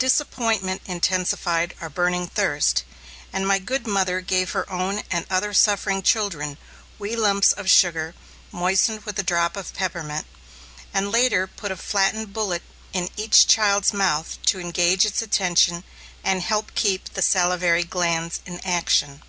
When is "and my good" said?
3.32-3.86